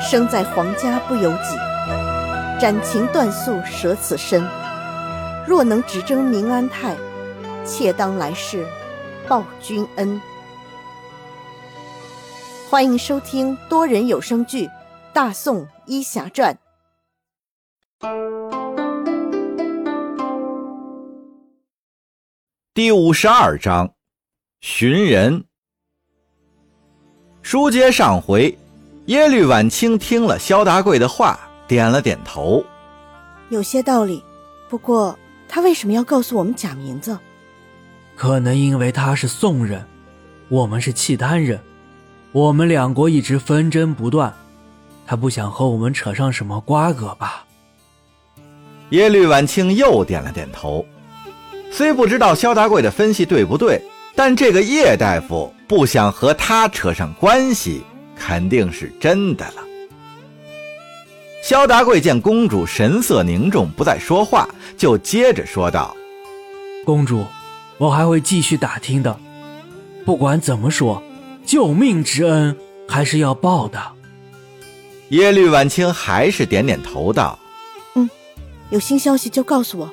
[0.00, 1.56] 生在皇家不由己，
[2.60, 4.46] 斩情断宿舍此身。
[5.46, 6.96] 若能只争明安泰，
[7.64, 8.64] 妾当来世
[9.28, 10.20] 报君恩。
[12.70, 14.66] 欢迎收听多人有声剧
[15.12, 16.56] 《大宋医侠传》
[22.72, 23.92] 第五十二章：
[24.60, 25.44] 寻人。
[27.42, 28.56] 书接上回，
[29.08, 32.62] 耶律婉清听了萧达贵的话，点了点头，
[33.48, 34.22] 有些道理。
[34.68, 37.18] 不过，他为什么要告诉我们假名字？
[38.14, 39.82] 可能因为他是宋人，
[40.50, 41.58] 我们是契丹人，
[42.32, 44.30] 我们两国一直纷争不断，
[45.06, 47.46] 他不想和我们扯上什么瓜葛吧？
[48.90, 50.84] 耶律婉清又点了点头，
[51.70, 53.82] 虽不知道萧达贵的分析对不对。
[54.14, 57.84] 但这个叶大夫不想和他扯上关系，
[58.18, 59.64] 肯定是真的了。
[61.42, 65.96] 萧达贵见公主神色凝重，不再说话，就接着说道
[66.84, 67.24] ：“公主，
[67.78, 69.18] 我还会继续打听的。
[70.04, 71.02] 不管怎么说，
[71.46, 72.54] 救命之恩
[72.88, 73.80] 还是要报的。”
[75.10, 77.38] 耶律婉清还是点点头道
[77.94, 78.10] ：“嗯，
[78.68, 79.90] 有新消息就告诉我。”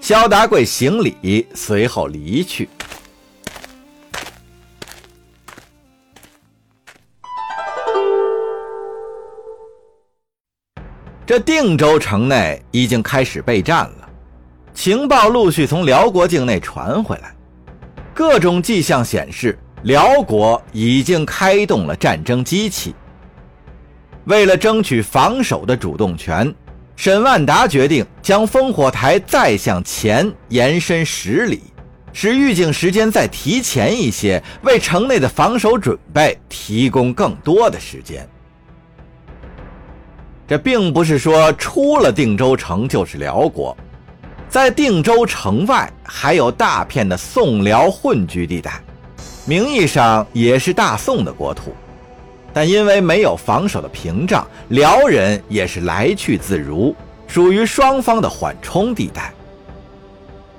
[0.00, 2.68] 萧达贵行礼，随后离去。
[11.30, 14.08] 这定州城内已经开始备战了，
[14.74, 17.32] 情报陆续从辽国境内传回来，
[18.12, 22.96] 各种迹象显示辽国已经开动了战争机器。
[24.24, 26.52] 为了争取防守的主动权，
[26.96, 31.62] 沈万达决定将烽火台再向前延伸十里，
[32.12, 38.28] 使预警时间再提前一些，为城内的防守准备提供更多的时间。
[40.50, 43.76] 这并不是说出了定州城就是辽国，
[44.48, 48.82] 在定州城外还有大片的宋辽混居地带，
[49.44, 51.72] 名义上也是大宋的国土，
[52.52, 56.92] 但因为没有防守的屏障，辽人也是来去自如，
[57.28, 59.32] 属于双方的缓冲地带。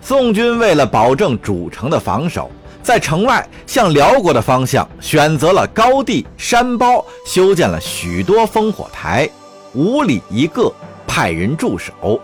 [0.00, 2.50] 宋军为了保证主城的防守，
[2.82, 9.30] 在城外向辽国的方向选择了高地山包，修建了许多烽火台。
[9.76, 10.72] 五里一个，
[11.06, 12.18] 派人驻守。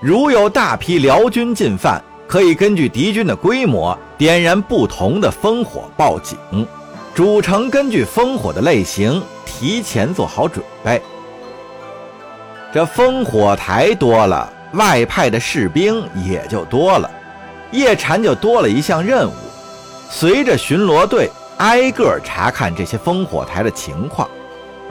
[0.00, 6.36] 如有大批辽军进犯，可以根据敌军的规模点燃不同的烽火报警。
[7.14, 11.00] 主城根据烽火的类型提前做好准备。
[12.72, 17.08] 这烽火台多了，外派的士兵也就多了。
[17.70, 19.34] 叶禅就多了一项任务，
[20.10, 24.28] 随着巡逻队挨个查看这些烽火台的情况，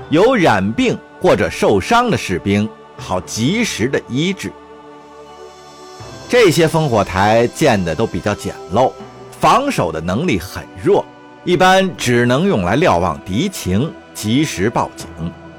[0.10, 0.98] 有染病。
[1.22, 4.52] 或者受伤的士兵，好及时的医治。
[6.28, 8.92] 这些烽火台建的都比较简陋，
[9.40, 11.04] 防守的能力很弱，
[11.44, 15.08] 一般只能用来瞭望敌情、及时报警，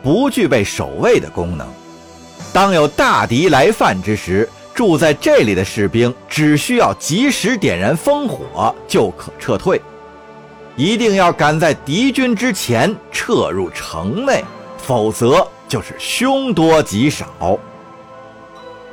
[0.02, 1.66] 不具备守卫的功能。
[2.52, 9.80] 当有大敌来犯之时，住在这里的士兵只需要及时点燃烽火就可撤退，
[10.76, 14.44] 一定要赶在敌军之前撤入城内。
[14.82, 17.58] 否则就是凶多吉少。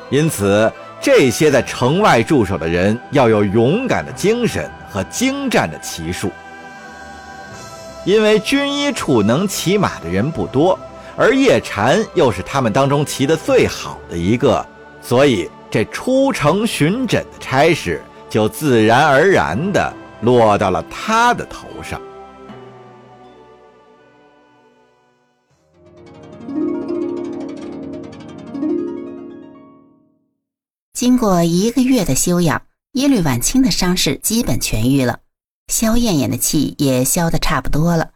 [0.09, 0.71] 因此，
[1.01, 6.31] 这些在城外驻守的人要有勇敢的精神和精湛的骑术。
[8.05, 10.79] 因为军医处能骑马的人不多，
[11.17, 14.65] 而叶禅又是他们当中骑得最好的一个，
[15.01, 21.99] 所以这出城巡诊的差事就自然而然地落到了他的头上。
[30.97, 32.59] 经过一个月的休养，
[32.93, 35.19] 耶律婉清的伤势基本痊愈了，
[35.67, 38.13] 萧燕燕的气也消得差不多了。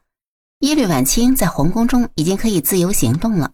[0.61, 3.51] 耶律婉清在皇宫中已经可以自由行动了。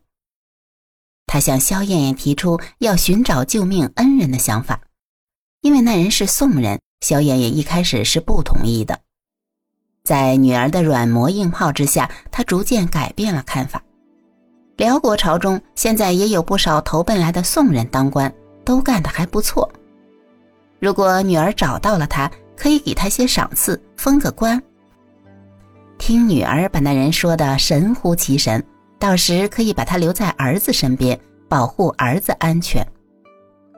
[1.25, 4.79] 他向萧燕燕提出要寻找救命恩人的想法，
[5.59, 9.01] 因为那人是宋人，萧燕燕一开始是不同意的。
[10.05, 13.83] 在女儿的软磨硬泡之下，她逐渐改变了看法。
[14.77, 18.33] 辽国朝中现在也有不少投奔来的宋人当官。
[18.67, 19.71] 都干得还不错。
[20.77, 24.61] 如果女儿找到了他，可以给他些赏赐，封个官。
[25.97, 28.61] 听女儿把那人说的神乎其神，
[28.99, 31.17] 到时可以把他留在儿子身边，
[31.47, 32.85] 保护儿子安全。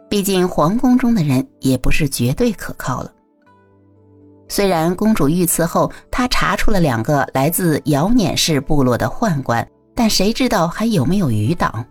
[0.10, 3.14] 毕竟皇宫中的人也不是绝对可靠了。
[4.48, 11.86] 虽然公主遇刺后，他查出了两个来自遥辇氏部落的宦官，但谁知道还有没有余党？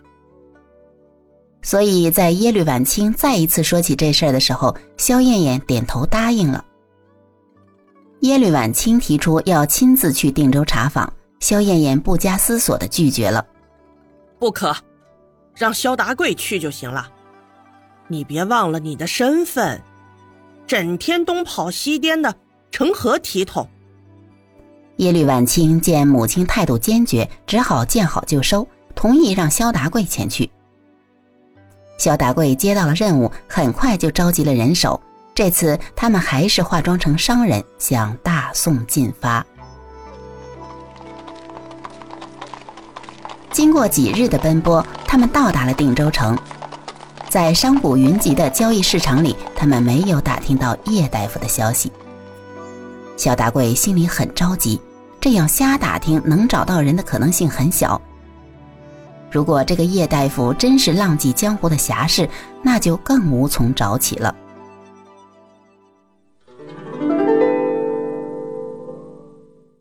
[1.60, 6.64] 所以在耶律婉清再一次说起这事儿的时候，萧燕燕点头答应了。
[8.20, 13.44] 耶律婉清提出要亲自去定州查访，萧燕燕不加思索的拒绝了。
[14.38, 14.74] 不可，
[15.54, 17.08] 让萧达贵去就行了。
[18.06, 19.80] 你别忘了你的身份，
[20.66, 22.34] 整天东跑西颠的，
[22.70, 23.68] 成何体统？
[24.96, 30.50] 耶律婉清见母亲态度坚决，只好见好就收，同意让萧达贵前去。
[31.98, 34.98] 萧达贵接到了任务，很快就召集了人手。
[35.34, 39.44] 这次他们还是化妆成商人，向大宋进发。
[43.50, 46.38] 经过几日的奔波，他们到达了定州城。
[47.28, 51.92] 在商贾云集的交易市场里，他们没有打听到叶大夫的消息。
[53.16, 54.80] 萧达贵心里很着急，
[55.20, 58.00] 这样瞎打听能找到人的可能性很小。
[59.30, 62.28] 如果这个叶大夫真是浪迹江湖的侠士，
[62.62, 64.34] 那就更无从找起了。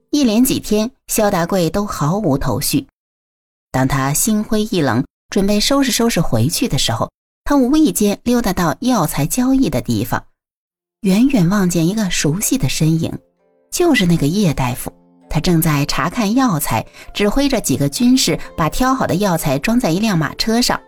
[0.09, 2.87] 一连几天，萧达贵都毫无头绪。
[3.71, 7.11] 当他心灰意冷，准备收拾收拾回去的时候，
[7.43, 10.23] 他无意间溜达到药材交易的地方，
[11.01, 13.17] 远远望见一个熟悉的身影，
[13.71, 14.91] 就是那个叶大夫。
[15.29, 20.79] 他正在查看药材，指挥着几个军士把挑好的药材装在一辆马车上。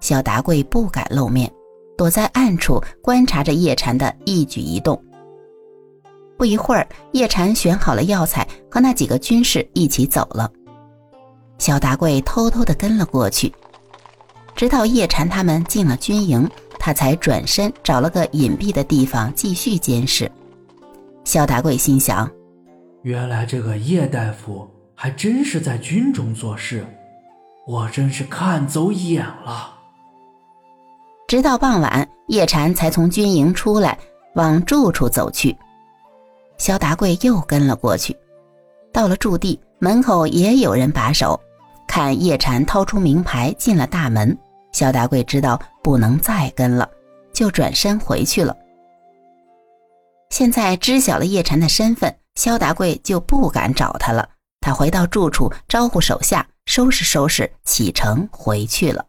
[0.00, 1.52] 萧达贵不敢露面，
[1.96, 5.02] 躲在暗处观察着叶禅的一举一动。
[6.36, 10.48] 不一会儿，叶禅选好了药材，和那几个军士一起走了。
[11.58, 13.52] 萧达贵偷偷地跟了过去，
[14.54, 16.48] 直到叶禅他们进了军营，
[16.78, 20.30] 他才转身找了个隐蔽的地方继续监视。
[21.24, 22.30] 萧达贵心想。
[23.02, 26.84] 原来这个叶大夫还真是在军中做事，
[27.66, 29.74] 我真是看走眼了。
[31.28, 33.96] 直到傍晚，叶禅才从军营出来，
[34.34, 35.56] 往住处走去。
[36.56, 38.16] 萧达贵又跟了过去，
[38.92, 41.38] 到了驻地门口也有人把守，
[41.86, 44.36] 看叶禅掏出名牌进了大门，
[44.72, 46.88] 萧达贵知道不能再跟了，
[47.32, 48.56] 就转身回去了。
[50.30, 52.12] 现在知晓了叶禅的身份。
[52.38, 54.30] 萧达贵就不敢找他了。
[54.60, 59.04] 他回到住处，招呼手下收拾收拾，启程回去了。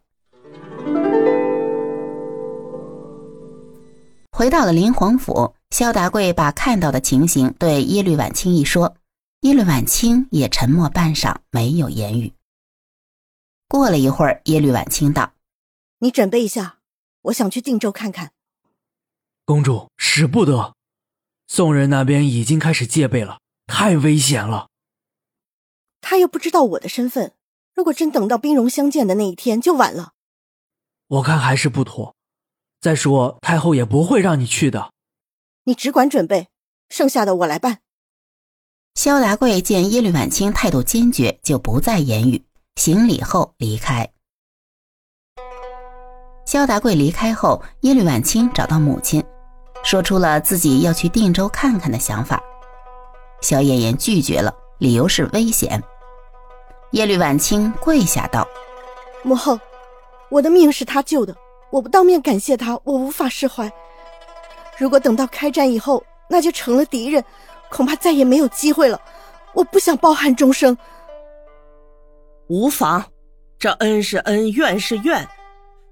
[4.32, 8.96] 回到了林皇府，萧达贵把看到的情形对耶律婉清一说，
[9.42, 12.32] 耶律婉清也沉默半晌，没有言语。
[13.68, 15.30] 过了一会儿，耶律婉清道
[16.02, 16.78] ：“你准备一下，
[17.22, 18.32] 我想去定州看看。”
[19.46, 20.74] 公主使不得。
[21.52, 24.68] 宋人那边已经开始戒备了，太危险了。
[26.00, 27.32] 他又不知道我的身份，
[27.74, 30.12] 如果真等到兵戎相见的那一天，就晚了。
[31.08, 32.14] 我看还是不妥。
[32.80, 34.92] 再说太后也不会让你去的。
[35.64, 36.46] 你只管准备，
[36.88, 37.80] 剩下的我来办。
[38.94, 42.44] 萧达贵见耶律婉清态度坚决，就不再言语，
[42.76, 44.08] 行礼后离开。
[46.46, 49.20] 萧达贵离开后，耶律婉清找到母亲。
[49.82, 52.42] 说出了自己要去定州看看的想法，
[53.40, 55.82] 萧燕燕拒绝了，理由是危险。
[56.92, 58.46] 耶律婉清跪下道
[59.22, 59.58] ：“母后，
[60.28, 61.34] 我的命是他救的，
[61.70, 63.70] 我不当面感谢他，我无法释怀。
[64.78, 67.24] 如果等到开战以后，那就成了敌人，
[67.70, 69.00] 恐怕再也没有机会了。
[69.54, 70.76] 我不想抱憾终生。
[72.48, 73.04] 无妨，
[73.58, 75.26] 这恩是恩，怨是怨，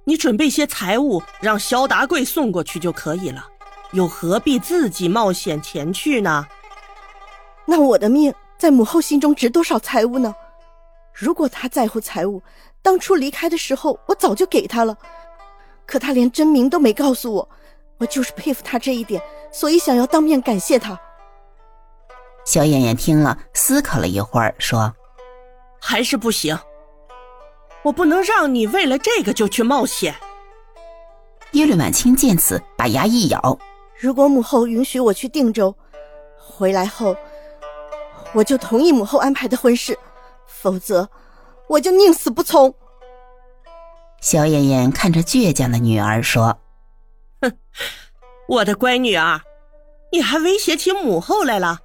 [0.05, 3.45] 你准备些财物，让萧达贵送过去就可以了。”
[3.93, 6.47] 又何必自己冒险前去呢？
[7.65, 10.35] 那我的命在母后心中值多少财物呢？
[11.13, 12.43] 如果她在乎财物，
[12.83, 14.97] 当初离开的时候我早就给她了。
[15.87, 17.49] 可他连真名都没告诉我，
[17.97, 21.01] 我就是佩服他这一点，所以想要当面感谢他。
[22.45, 24.95] 小燕燕听了，思考了一会儿，说
[25.81, 26.59] ：“还是不行，
[27.83, 30.15] 我不能让你为了这个就去冒险。”
[31.53, 33.59] 耶律婉清见此，把牙一咬。
[34.01, 35.75] 如果母后允许我去定州，
[36.39, 37.17] 回来后
[38.33, 39.99] 我就同意母后安排的婚事，
[40.47, 41.09] 否则
[41.69, 42.73] 我就宁死不从。
[44.21, 46.61] 萧燕燕看着倔强的女儿说
[47.43, 47.53] ：“哼，
[48.49, 49.41] 我的乖女儿，
[50.13, 51.81] 你还威胁起母后来了？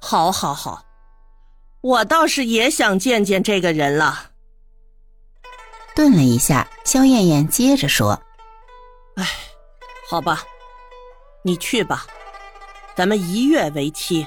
[0.00, 0.84] 好，好，好，
[1.80, 4.30] 我倒是也想见见这个人了。”
[5.94, 8.20] 顿了一下，萧燕燕接着说
[9.14, 9.24] ：“哎，
[10.08, 10.42] 好吧。”
[11.42, 12.06] 你去吧，
[12.94, 14.26] 咱们一月为期。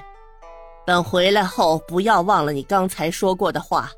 [0.85, 3.91] 等回来后，不要忘了你刚才说过的话。